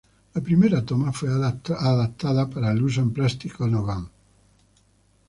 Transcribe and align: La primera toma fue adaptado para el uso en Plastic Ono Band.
La 0.35 0.41
primera 0.41 0.83
toma 0.83 1.11
fue 1.13 1.29
adaptado 1.29 2.49
para 2.49 2.71
el 2.71 2.81
uso 2.81 3.01
en 3.01 3.13
Plastic 3.13 3.61
Ono 3.61 3.83
Band. 3.85 4.09